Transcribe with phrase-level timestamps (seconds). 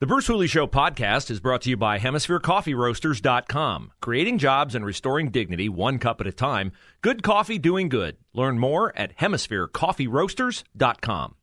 [0.00, 3.90] The Bruce Hooley Show podcast is brought to you by HemisphereCoffeeRoasters.com.
[4.00, 6.70] Creating jobs and restoring dignity one cup at a time.
[7.02, 8.16] Good coffee doing good.
[8.32, 11.34] Learn more at HemisphereCoffeeRoasters.com.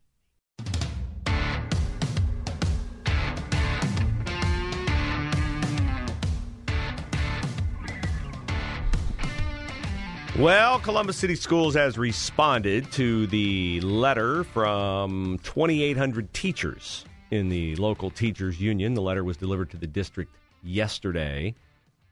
[10.38, 18.10] Well, Columbus City Schools has responded to the letter from 2,800 teachers in the local
[18.10, 18.94] teachers union.
[18.94, 21.54] The letter was delivered to the district yesterday.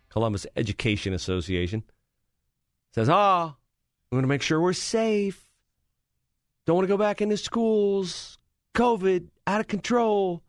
[0.08, 1.82] Columbus Education Association
[2.92, 3.56] says, "Ah,
[4.10, 5.48] we want to make sure we're safe.
[6.66, 8.38] Don't want to go back into schools.
[8.74, 10.42] COVID out of control."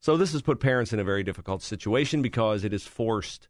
[0.00, 3.48] So this has put parents in a very difficult situation because it has forced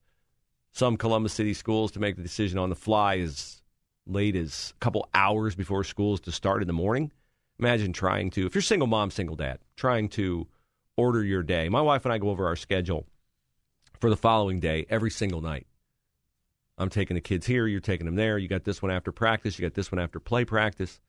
[0.72, 3.62] some Columbus City schools to make the decision on the fly as
[4.06, 7.10] late as a couple hours before schools to start in the morning.
[7.58, 10.46] Imagine trying to, if you're single mom, single dad, trying to
[10.96, 11.68] order your day.
[11.68, 13.06] My wife and I go over our schedule
[14.00, 15.66] for the following day every single night.
[16.76, 18.38] I'm taking the kids here, you're taking them there.
[18.38, 21.00] You got this one after practice, you got this one after play practice.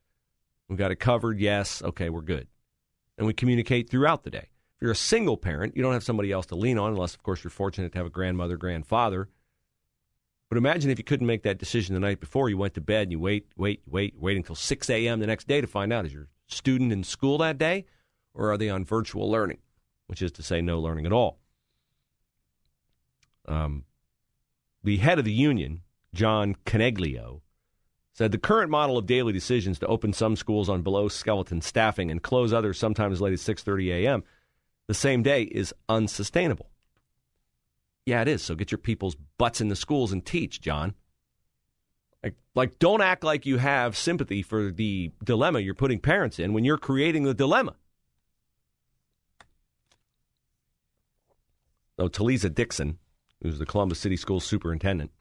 [0.68, 1.38] We've got it covered.
[1.38, 1.82] Yes.
[1.82, 2.48] Okay, we're good.
[3.18, 4.48] And we communicate throughout the day.
[4.76, 7.22] If you're a single parent, you don't have somebody else to lean on, unless, of
[7.22, 9.28] course, you're fortunate to have a grandmother, grandfather
[10.48, 12.48] but imagine if you couldn't make that decision the night before.
[12.48, 15.20] You went to bed and you wait, wait, wait, wait until 6 a.m.
[15.20, 17.84] the next day to find out is your student in school that day
[18.36, 19.58] or are they on virtual learning,
[20.06, 21.38] which is to say, no learning at all.
[23.48, 23.84] Um,
[24.84, 27.40] the head of the union, John Coneglio,
[28.12, 32.10] said the current model of daily decisions to open some schools on below skeleton staffing
[32.10, 34.24] and close others sometimes as late as 6:30 a.m.
[34.86, 36.70] the same day is unsustainable.
[38.06, 38.42] Yeah, it is.
[38.42, 40.94] So get your people's butts in the schools and teach, John.
[42.26, 46.52] Like, like, don't act like you have sympathy for the dilemma you're putting parents in
[46.52, 47.76] when you're creating the dilemma.
[51.96, 52.98] So, Talisa Dixon,
[53.40, 55.12] who's the Columbus City School superintendent,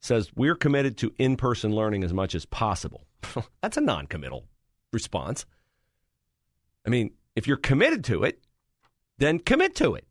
[0.00, 3.06] says we're committed to in person learning as much as possible.
[3.62, 4.44] That's a non committal
[4.92, 5.46] response.
[6.86, 8.44] I mean, if you're committed to it,
[9.16, 10.06] then commit to it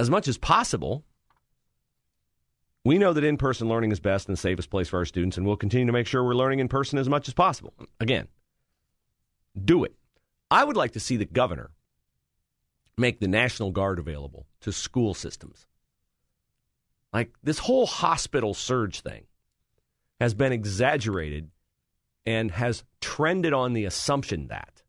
[0.00, 1.04] as much as possible.
[2.84, 5.36] We know that in person learning is best and the safest place for our students,
[5.36, 7.72] and we'll continue to make sure we're learning in person as much as possible.
[7.98, 8.28] Again,
[9.62, 9.94] do it.
[10.50, 11.70] I would like to see the governor
[12.98, 15.66] make the National Guard available to school systems.
[17.12, 19.24] Like this whole hospital surge thing
[20.20, 21.50] has been exaggerated
[22.26, 24.82] and has trended on the assumption that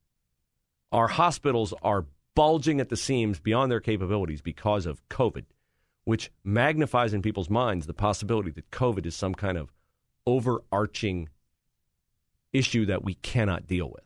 [0.91, 5.45] our hospitals are bulging at the seams beyond their capabilities because of COVID,
[6.05, 9.73] which magnifies in people's minds the possibility that COVID is some kind of
[10.25, 11.29] overarching
[12.53, 14.03] issue that we cannot deal with.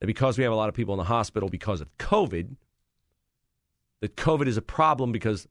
[0.00, 2.56] That because we have a lot of people in the hospital because of COVID,
[4.00, 5.48] that COVID is a problem because,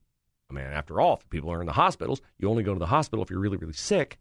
[0.50, 2.86] I mean, after all, if people are in the hospitals, you only go to the
[2.86, 4.18] hospital if you're really, really sick.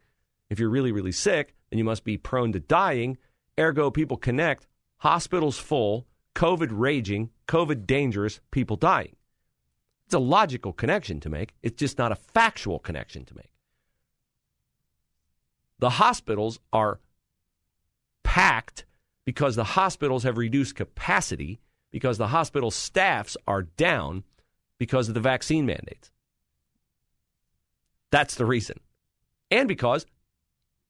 [0.49, 3.17] If you're really, really sick, then you must be prone to dying.
[3.59, 9.15] Ergo, people connect, hospitals full, COVID raging, COVID dangerous, people dying.
[10.13, 11.55] It's a logical connection to make.
[11.63, 13.49] It's just not a factual connection to make.
[15.79, 16.99] The hospitals are
[18.23, 18.85] packed
[19.25, 21.59] because the hospitals have reduced capacity,
[21.89, 24.23] because the hospital staffs are down
[24.77, 26.11] because of the vaccine mandates.
[28.11, 28.81] That's the reason.
[29.49, 30.05] And because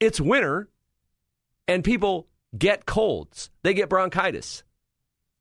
[0.01, 0.67] it's winter
[1.65, 4.65] and people get colds, they get bronchitis,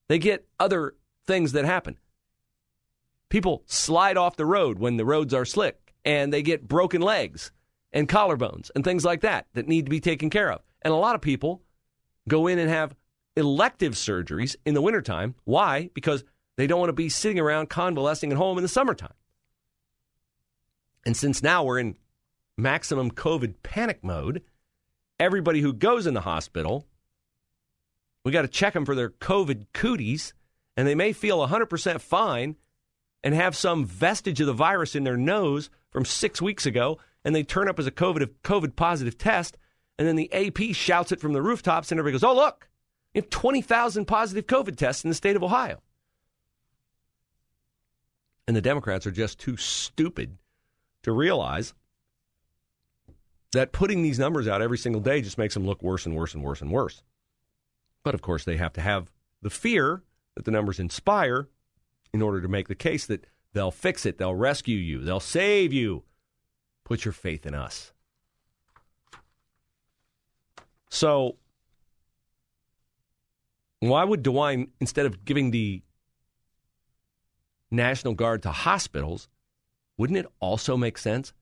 [0.07, 0.95] they get other
[1.27, 1.99] things that happen.
[3.33, 7.51] People slide off the road when the roads are slick and they get broken legs
[7.91, 10.61] and collarbones and things like that that need to be taken care of.
[10.83, 11.63] And a lot of people
[12.29, 12.95] go in and have
[13.35, 15.35] elective surgeries in the wintertime.
[15.45, 15.89] Why?
[15.95, 16.25] Because
[16.57, 19.15] they don't want to be sitting around convalescing at home in the summertime.
[21.07, 21.97] And since now we're in
[22.59, 24.43] maximum COVID panic mode,
[25.19, 26.87] everybody who goes in the hospital,
[28.27, 30.35] we got to check them for their COVID cooties
[30.77, 32.57] and they may feel 100% fine
[33.25, 37.35] and have some vestige of the virus in their nose from six weeks ago, and
[37.35, 39.57] they turn up as a COVID, COVID positive test,
[39.99, 42.69] and then the AP shouts it from the rooftops, and everybody goes, Oh, look,
[43.15, 45.81] You have 20,000 positive COVID tests in the state of Ohio.
[48.47, 50.39] And the Democrats are just too stupid
[51.03, 51.75] to realize
[53.53, 56.35] that putting these numbers out every single day just makes them look worse and worse
[56.35, 57.03] and worse and worse.
[58.03, 60.03] But of course, they have to have the fear
[60.35, 61.49] that the numbers inspire
[62.13, 65.73] in order to make the case that they'll fix it, they'll rescue you, they'll save
[65.73, 66.05] you.
[66.85, 67.93] Put your faith in us.
[70.91, 71.37] So,
[73.81, 75.83] why would DeWine, instead of giving the
[77.71, 79.29] National Guard to hospitals,
[79.97, 81.33] wouldn't it also make sense?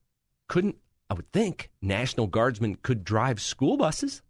[0.48, 0.76] Couldn't,
[1.08, 4.22] I would think, National Guardsmen could drive school buses?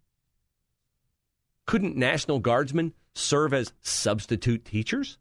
[1.67, 5.19] Couldn't National Guardsmen serve as substitute teachers?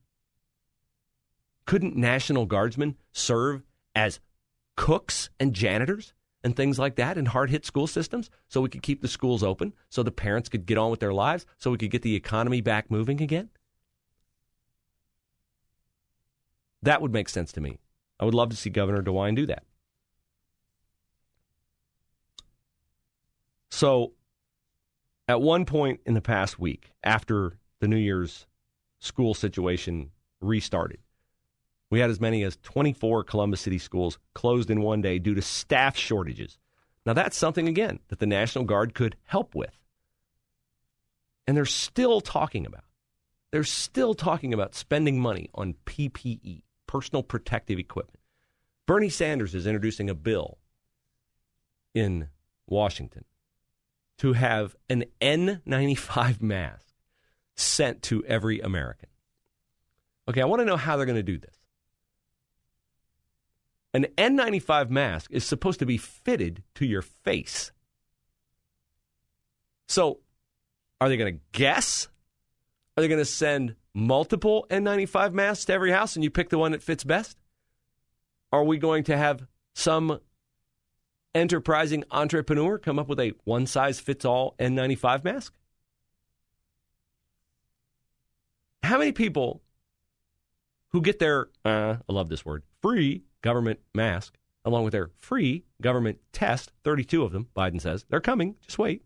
[1.70, 3.62] Couldn't National Guardsmen serve
[3.94, 4.20] as
[4.76, 6.14] cooks and janitors
[6.44, 9.44] and things like that in hard hit school systems so we could keep the schools
[9.44, 12.16] open, so the parents could get on with their lives, so we could get the
[12.16, 13.52] economy back moving again?
[16.82, 17.78] That would make sense to me.
[18.20, 19.62] I would love to see Governor DeWine do that.
[23.70, 24.14] So,
[25.28, 28.48] at one point in the past week, after the New Year's
[28.98, 30.10] school situation
[30.42, 30.98] restarted,
[31.90, 35.42] we had as many as 24 Columbus City schools closed in one day due to
[35.42, 36.58] staff shortages.
[37.06, 39.76] Now, that's something, again, that the National Guard could help with.
[41.48, 42.84] And they're still talking about.
[43.52, 48.20] They're still talking about spending money on PPE, personal protective equipment.
[48.86, 50.60] Bernie Sanders is introducing a bill
[51.96, 52.30] in
[52.68, 53.26] Washington
[54.20, 56.94] to have an N95 mask
[57.56, 59.10] sent to every American.
[60.28, 61.59] Okay, I want to know how they're going to do this.
[63.94, 67.72] An N95 mask is supposed to be fitted to your face.
[69.88, 70.20] So,
[71.02, 72.08] are they going to guess?
[72.96, 76.60] Are they going to send multiple N95 masks to every house and you pick the
[76.60, 77.38] one that fits best?
[78.52, 80.20] Are we going to have some
[81.34, 85.54] enterprising entrepreneur come up with a one size fits all N95 mask?
[88.84, 89.62] How many people
[90.90, 95.64] who get their, uh, I love this word, free government mask, along with their free
[95.82, 98.06] government test, 32 of them, Biden says.
[98.10, 98.56] They're coming.
[98.62, 99.04] Just wait.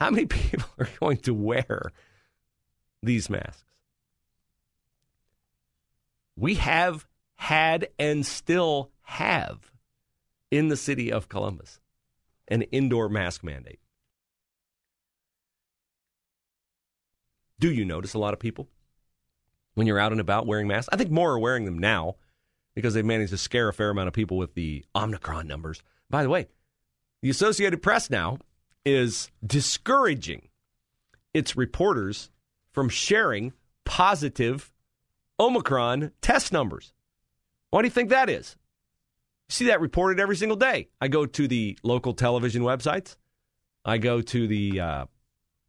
[0.00, 1.92] How many people are going to wear
[3.02, 3.64] these masks?
[6.36, 7.06] We have
[7.36, 9.70] had and still have
[10.50, 11.80] in the city of Columbus
[12.48, 13.80] an indoor mask mandate.
[17.58, 18.68] Do you notice a lot of people
[19.80, 20.90] when you're out and about wearing masks.
[20.92, 22.16] I think more are wearing them now
[22.74, 25.82] because they've managed to scare a fair amount of people with the Omicron numbers.
[26.10, 26.48] By the way,
[27.22, 28.36] the Associated Press now
[28.84, 30.48] is discouraging
[31.32, 32.28] its reporters
[32.72, 33.54] from sharing
[33.86, 34.70] positive
[35.40, 36.92] Omicron test numbers.
[37.70, 38.56] Why do you think that is?
[39.48, 40.88] You see that reported every single day.
[41.00, 43.16] I go to the local television websites.
[43.82, 45.04] I go to the uh,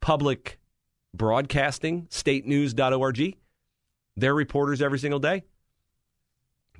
[0.02, 0.58] public
[1.14, 3.36] broadcasting, statenews.org.
[4.16, 5.44] They're reporters every single day.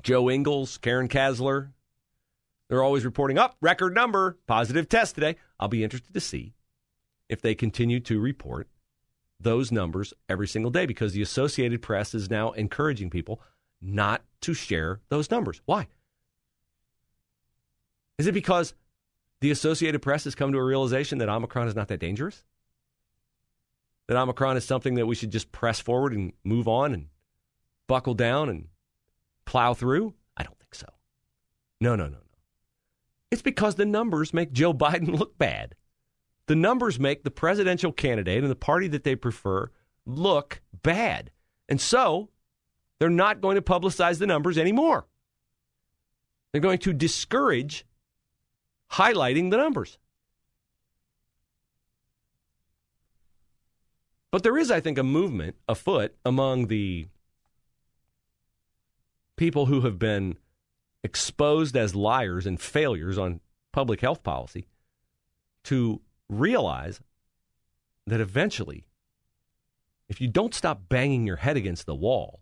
[0.03, 1.71] Jo Ingles, Karen Kasler,
[2.69, 5.37] they're always reporting up record number, positive test today.
[5.61, 6.55] I'll be interested to see
[7.29, 8.69] if they continue to report
[9.39, 13.41] those numbers every single day because the Associated Press is now encouraging people
[13.81, 15.61] not to share those numbers.
[15.67, 15.89] Why?
[18.19, 18.75] Is it because
[19.41, 22.45] the Associated Press has come to a realization that Omicron is not that dangerous?
[24.07, 27.09] That Omicron is something that we should just press forward and move on and
[27.93, 28.69] buckle down and
[29.45, 30.15] plow through?
[30.35, 30.87] I don't think so.
[31.79, 32.39] No, no, no, no.
[33.31, 35.75] It's because the numbers make Joe Biden look bad.
[36.47, 39.71] The numbers make the presidential candidate and the party that they prefer
[40.07, 41.33] look bad.
[41.69, 42.31] And so
[42.99, 45.07] they're not going to publicize the numbers anymore.
[46.51, 47.85] They're going to discourage
[48.91, 49.99] highlighting the numbers.
[54.31, 57.09] But there is, I think, a movement afoot among the
[59.37, 60.37] people who have been
[61.05, 63.41] exposed as liars and failures on
[63.73, 64.69] public health policy
[65.65, 67.01] to realize
[68.07, 68.85] that eventually,
[70.09, 72.41] if you don't stop banging your head against the wall,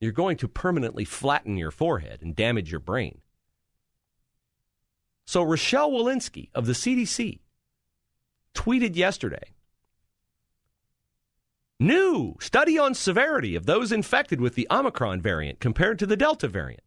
[0.00, 3.20] you're going to permanently flatten your forehead and damage your brain.
[5.26, 7.40] So, Rochelle Walensky of the CDC
[8.54, 9.54] tweeted yesterday
[11.80, 16.48] New study on severity of those infected with the Omicron variant compared to the Delta
[16.48, 16.82] variant.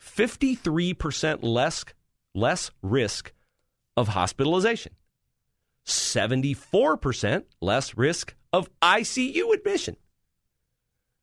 [0.00, 1.84] 53% less,
[2.34, 3.32] less risk
[3.96, 4.92] of hospitalization.
[5.86, 9.96] 74% less risk of ICU admission,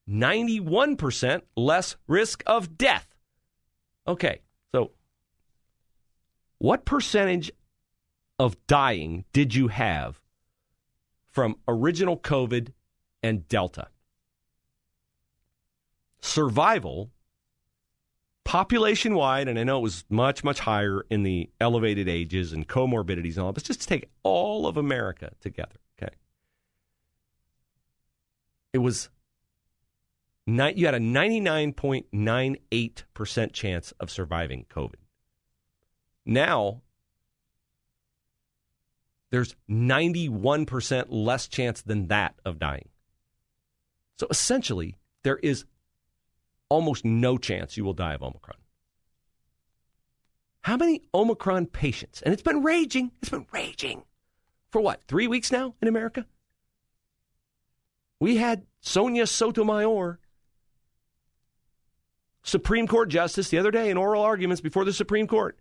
[0.09, 3.07] 91% less risk of death.
[4.07, 4.41] Okay,
[4.71, 4.91] so
[6.59, 7.51] what percentage
[8.39, 10.21] of dying did you have
[11.33, 12.71] from original COVID
[13.21, 13.87] and Delta?
[16.21, 17.11] Survival,
[18.45, 22.65] population wide, and I know it was much, much higher in the elevated ages and
[22.65, 26.13] comorbidities and all, but just to take all of America together, okay?
[28.71, 29.09] It was
[30.45, 34.95] you had a 99.98% chance of surviving COVID.
[36.25, 36.81] Now,
[39.33, 42.87] there's 91% less chance than that of dying.
[44.19, 45.65] So essentially, there is
[46.69, 48.59] almost no chance you will die of Omicron.
[50.61, 54.03] How many Omicron patients, and it's been raging, it's been raging
[54.69, 56.27] for what, three weeks now in America?
[58.19, 60.19] We had Sonia Sotomayor,
[62.43, 65.57] Supreme Court Justice, the other day in oral arguments before the Supreme Court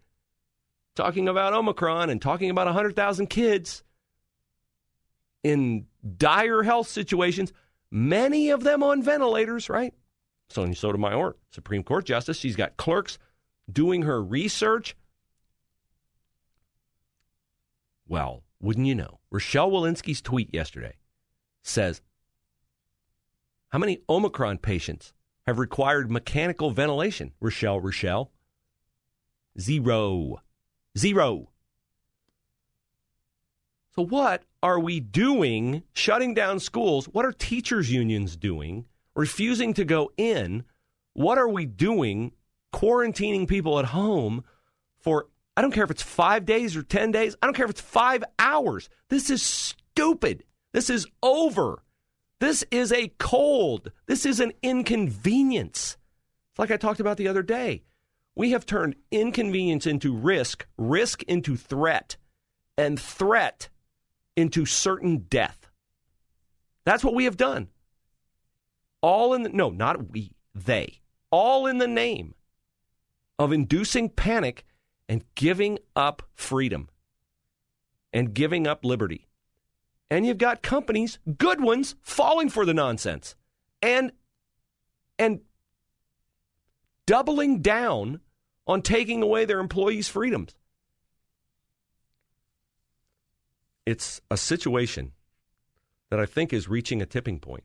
[0.95, 3.83] talking about Omicron and talking about 100,000 kids
[5.43, 7.53] in dire health situations,
[7.91, 9.95] many of them on ventilators, right?
[10.49, 13.19] Sonia Sotomayor, Supreme Court Justice, she's got clerks
[13.71, 14.97] doing her research.
[18.07, 19.21] Well, wouldn't you know?
[19.31, 20.95] Rochelle Walensky's tweet yesterday
[21.63, 22.03] says,
[23.71, 25.15] How many Omicron patients
[25.47, 27.33] have required mechanical ventilation?
[27.41, 28.31] Rochelle, Rochelle.
[29.59, 30.43] Zero.
[30.97, 31.49] Zero.
[33.95, 37.07] So, what are we doing shutting down schools?
[37.07, 38.87] What are teachers' unions doing?
[39.15, 40.65] Refusing to go in?
[41.13, 42.33] What are we doing
[42.73, 44.45] quarantining people at home
[45.01, 47.71] for, I don't care if it's five days or 10 days, I don't care if
[47.71, 48.89] it's five hours.
[49.09, 50.45] This is stupid.
[50.73, 51.83] This is over.
[52.41, 53.93] This is a cold.
[54.07, 55.99] This is an inconvenience.
[56.51, 57.83] It's like I talked about the other day.
[58.35, 62.17] We have turned inconvenience into risk, risk into threat,
[62.79, 63.69] and threat
[64.37, 65.69] into certain death.
[66.85, 67.69] That's what we have done.
[69.03, 71.01] All in the, no, not we, they.
[71.31, 72.35] All in the name
[73.39, 74.65] of inducing panic
[75.09, 76.89] and giving up freedom
[78.13, 79.29] and giving up liberty.
[80.11, 83.35] And you've got companies, good ones, falling for the nonsense
[83.83, 84.13] and
[85.19, 85.41] and
[87.07, 88.21] doubling down
[88.67, 90.55] on taking away their employees' freedoms.
[93.85, 95.13] It's a situation
[96.11, 97.65] that I think is reaching a tipping point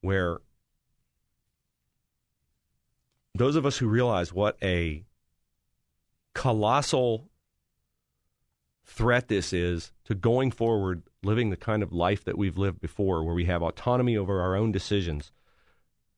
[0.00, 0.38] where
[3.34, 5.04] those of us who realize what a
[6.34, 7.28] colossal
[8.84, 13.24] threat this is to going forward living the kind of life that we've lived before
[13.24, 15.32] where we have autonomy over our own decisions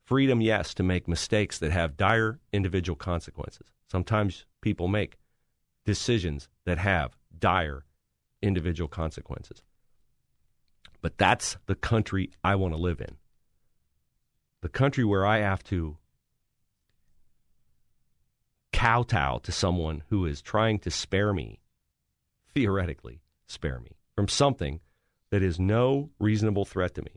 [0.06, 3.66] freedom yes to make mistakes that have dire individual consequences.
[3.90, 5.18] Sometimes people make
[5.84, 7.84] decisions that have dire
[8.40, 9.62] individual consequences.
[11.02, 13.16] But that's the country i want to live in.
[14.62, 15.98] The country where i have to
[18.72, 21.60] kowtow to someone who is trying to spare me,
[22.52, 24.80] theoretically, spare me from something
[25.30, 27.12] that is no reasonable threat to me,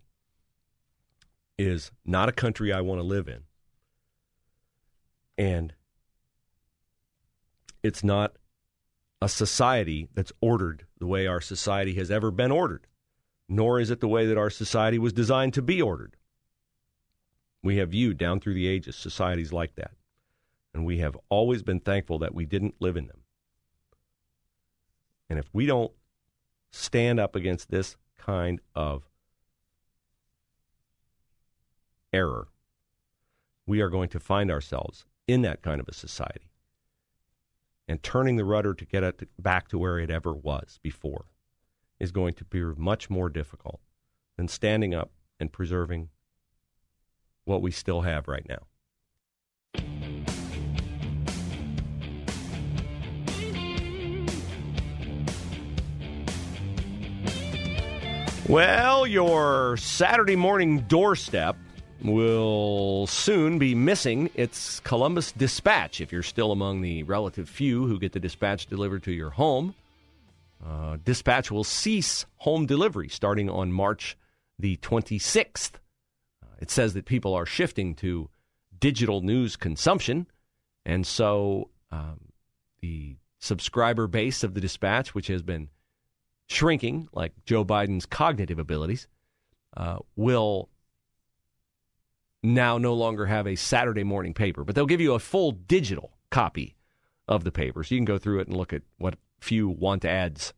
[1.60, 3.44] is not a country I want to live in.
[5.38, 5.74] And
[7.84, 8.34] it's not
[9.22, 12.88] a society that's ordered the way our society has ever been ordered,
[13.48, 16.16] nor is it the way that our society was designed to be ordered.
[17.62, 19.92] We have viewed down through the ages societies like that
[20.74, 23.22] and we have always been thankful that we didn't live in them.
[25.30, 25.92] And if we don't
[26.72, 29.09] stand up against this kind of
[32.12, 32.48] error,
[33.66, 36.52] we are going to find ourselves in that kind of a society.
[37.88, 41.26] And turning the rudder to get it back to where it ever was before
[42.00, 43.82] is going to be much more difficult
[44.38, 46.10] than standing up and preserving
[47.46, 48.60] what we still have right now.
[58.48, 61.56] Well, your Saturday morning doorstep
[62.02, 68.00] will soon be missing its Columbus dispatch if you're still among the relative few who
[68.00, 69.76] get the dispatch delivered to your home.
[70.66, 74.18] Uh, dispatch will cease home delivery starting on March
[74.58, 75.76] the 26th.
[76.44, 78.30] Uh, it says that people are shifting to
[78.80, 80.28] digital news consumption,
[80.86, 82.20] and so um,
[82.82, 85.70] the subscriber base of the dispatch, which has been
[86.48, 89.08] shrinking, like Joe Biden's cognitive abilities,
[89.78, 90.70] uh, will
[92.42, 96.12] now no longer have a Saturday morning paper, but they'll give you a full digital
[96.30, 96.76] copy
[97.28, 97.84] of the paper.
[97.84, 100.54] So you can go through it and look at what few want ads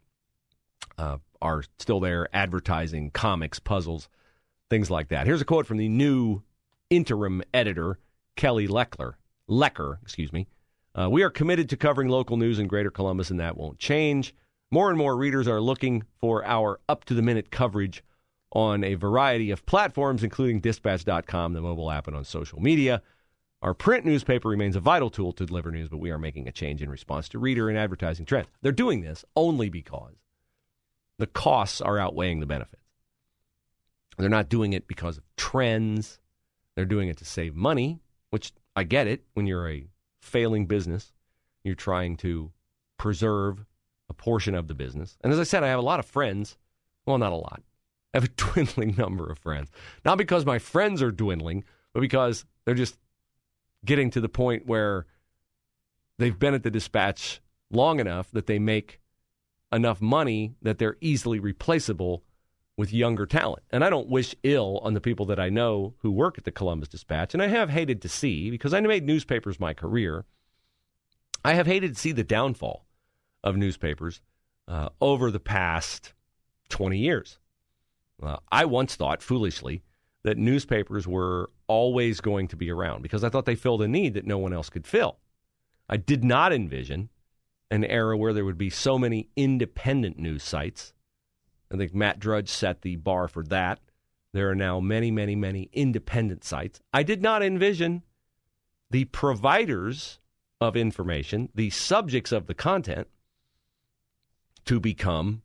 [0.98, 4.10] uh, are still there, advertising, comics, puzzles,
[4.70, 5.26] things like that.
[5.26, 6.42] Here's a quote from the new
[6.90, 8.00] interim editor,
[8.36, 9.14] Kelly Leckler.
[9.50, 10.48] Lecker, excuse me.
[10.98, 14.34] Uh, we are committed to covering local news in Greater Columbus, and that won't change.
[14.70, 18.04] More and more readers are looking for our up to the minute coverage
[18.52, 23.02] on a variety of platforms, including dispatch.com, the mobile app, and on social media.
[23.62, 26.52] Our print newspaper remains a vital tool to deliver news, but we are making a
[26.52, 28.48] change in response to reader and advertising trends.
[28.62, 30.16] They're doing this only because
[31.20, 32.82] the costs are outweighing the benefits.
[34.18, 36.20] They're not doing it because of trends.
[36.76, 38.00] They're doing it to save money,
[38.32, 39.86] which I get it when you're a
[40.22, 41.14] failing business.
[41.64, 42.52] You're trying to
[42.98, 43.66] preserve
[44.10, 45.18] a portion of the business.
[45.22, 46.58] And as I said, I have a lot of friends.
[47.06, 47.62] Well, not a lot.
[48.14, 49.70] I have a dwindling number of friends.
[50.06, 51.64] Not because my friends are dwindling,
[51.94, 52.98] but because they're just
[53.86, 55.06] getting to the point where
[56.18, 57.42] they've been at the dispatch
[57.72, 59.00] long enough that they make
[59.72, 62.24] enough money that they're easily replaceable
[62.78, 63.64] with younger talent.
[63.72, 66.52] And I don't wish ill on the people that I know who work at the
[66.52, 70.26] Columbus Dispatch, and I have hated to see, because I made newspapers my career,
[71.44, 72.86] I have hated to see the downfall
[73.44, 74.22] of newspapers
[74.68, 76.14] uh, over the past
[76.70, 77.40] 20 years.
[78.24, 79.84] Uh, I once thought, foolishly,
[80.24, 84.14] that newspapers were always going to be around because I thought they filled a need
[84.14, 85.18] that no one else could fill.
[85.90, 87.10] I did not envision
[87.70, 90.94] an era where there would be so many independent news sites.
[91.74, 93.80] I think Matt Drudge set the bar for that.
[94.34, 96.80] There are now many, many, many independent sites.
[96.94, 98.04] I did not envision
[98.90, 100.20] the providers
[100.60, 103.08] of information, the subjects of the content,
[104.66, 105.42] to become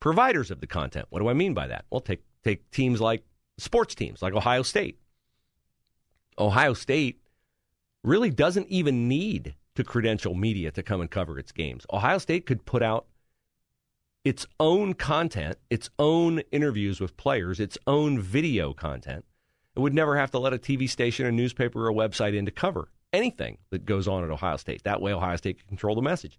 [0.00, 1.06] providers of the content.
[1.10, 1.84] What do I mean by that?
[1.90, 3.24] Well, take take teams like
[3.58, 4.98] sports teams like Ohio State.
[6.38, 7.20] Ohio State
[8.02, 11.86] really doesn't even need to credential media to come and cover its games.
[11.92, 13.06] Ohio State could put out
[14.24, 19.24] its own content, its own interviews with players, its own video content.
[19.76, 22.44] It would never have to let a TV station, a newspaper, or a website in
[22.46, 24.82] to cover anything that goes on at Ohio State.
[24.84, 26.38] That way, Ohio State can control the message.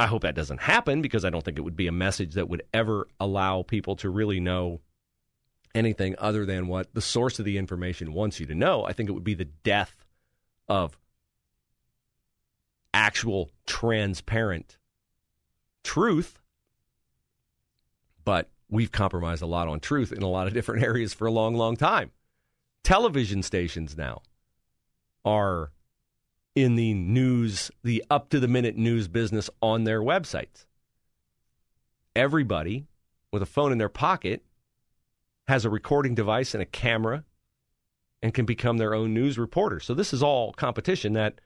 [0.00, 2.48] I hope that doesn't happen because I don't think it would be a message that
[2.48, 4.80] would ever allow people to really know
[5.74, 8.82] anything other than what the source of the information wants you to know.
[8.82, 9.94] I think it would be the death
[10.68, 10.98] of
[12.94, 14.78] actual transparent
[15.84, 16.40] truth.
[18.24, 21.30] But we've compromised a lot on truth in a lot of different areas for a
[21.30, 22.10] long, long time.
[22.84, 24.22] Television stations now
[25.26, 25.72] are
[26.54, 30.66] in the news, the up to the minute news business on their websites.
[32.16, 32.86] Everybody
[33.32, 34.42] with a phone in their pocket
[35.48, 37.24] has a recording device and a camera
[38.22, 39.80] and can become their own news reporter.
[39.80, 41.40] So this is all competition that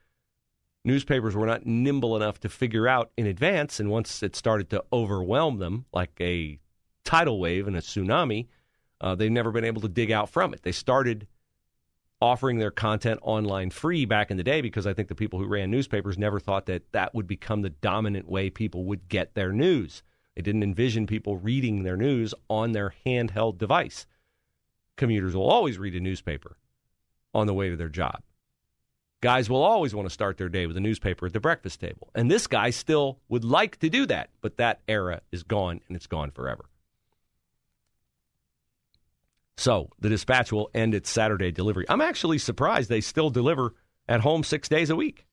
[0.85, 3.79] newspapers were not nimble enough to figure out in advance.
[3.79, 6.59] And once it started to overwhelm them like a
[7.05, 8.47] tidal wave and a tsunami,
[9.01, 10.63] uh, they've never been able to dig out from it.
[10.63, 11.27] They started
[12.25, 15.47] offering their content online free back in the day because I think the people who
[15.47, 19.53] ran newspapers never thought that that would become the dominant way people would get their
[19.53, 20.03] news.
[20.35, 24.07] They didn't envision people reading their news on their handheld device.
[24.97, 26.57] Commuters will always read a newspaper
[27.35, 28.23] on the way to their job.
[29.21, 32.09] Guys will always want to start their day with a newspaper at the breakfast table.
[32.15, 35.97] And this guy still would like to do that, but that era is gone and
[35.97, 36.65] it's gone forever.
[39.57, 41.85] So the dispatch will end its Saturday delivery.
[41.89, 43.75] I'm actually surprised they still deliver
[44.09, 45.27] at home six days a week.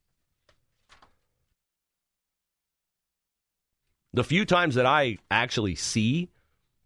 [4.14, 6.30] The few times that I actually see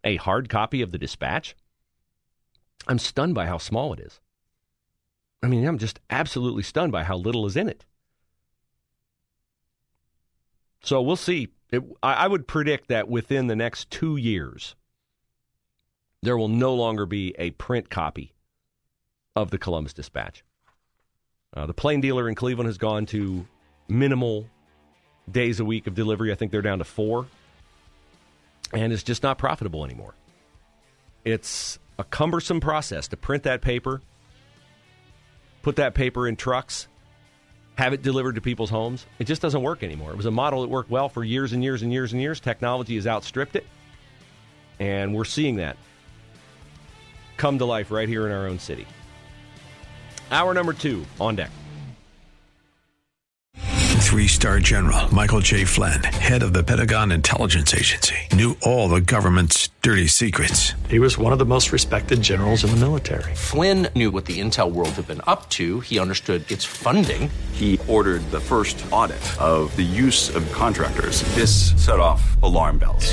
[0.04, 1.56] a hard copy of the dispatch,
[2.86, 4.20] I'm stunned by how small it is.
[5.42, 7.84] I mean, I'm just absolutely stunned by how little is in it.
[10.82, 11.48] So we'll see.
[11.72, 14.76] It, I, I would predict that within the next two years,
[16.22, 18.32] there will no longer be a print copy
[19.34, 20.42] of the Columbus Dispatch.
[21.54, 23.46] Uh, the plain dealer in Cleveland has gone to
[23.88, 24.46] minimal
[25.30, 26.32] days a week of delivery.
[26.32, 27.26] I think they're down to four.
[28.72, 30.14] And it's just not profitable anymore.
[31.24, 34.00] It's a cumbersome process to print that paper,
[35.62, 36.88] put that paper in trucks,
[37.76, 39.06] have it delivered to people's homes.
[39.18, 40.10] It just doesn't work anymore.
[40.10, 42.40] It was a model that worked well for years and years and years and years.
[42.40, 43.66] Technology has outstripped it.
[44.78, 45.76] And we're seeing that
[47.36, 48.86] come to life right here in our own city.
[50.30, 51.50] Hour number two on deck.
[54.06, 55.64] three star general Michael J.
[55.64, 60.74] Flynn, head of the Pentagon Intelligence Agency, knew all the government's dirty secrets.
[60.88, 63.34] He was one of the most respected generals in the military.
[63.34, 67.28] Flynn knew what the intel world had been up to, he understood its funding.
[67.52, 71.22] He ordered the first audit of the use of contractors.
[71.34, 73.12] This set off alarm bells.